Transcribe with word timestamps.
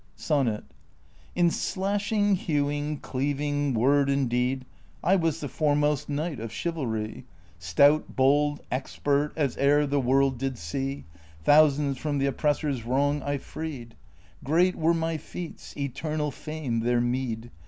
SONNET. 0.15 0.63
In 1.35 1.51
slashing, 1.51 2.33
hewing, 2.33 2.97
cleaving, 3.01 3.75
word, 3.75 4.09
and 4.09 4.27
deed, 4.27 4.65
I 5.03 5.15
was 5.15 5.41
the 5.41 5.47
foremost 5.47 6.09
knight 6.09 6.39
of 6.39 6.51
chivalry, 6.51 7.25
Stout, 7.59 8.15
bold, 8.15 8.61
expert, 8.71 9.31
as 9.35 9.57
e'er 9.59 9.85
the 9.85 9.99
world 10.01 10.39
did 10.39 10.57
see; 10.57 11.05
Thousands 11.43 11.99
from 11.99 12.17
the 12.17 12.25
oppressor's 12.25 12.79
wi 12.79 12.99
ong 12.99 13.21
I 13.21 13.37
freed; 13.37 13.93
Great 14.43 14.75
were 14.75 14.95
my 14.95 15.17
feats, 15.17 15.77
eternal 15.77 16.31
fame 16.31 16.79
their 16.79 16.99
meed 16.99 17.51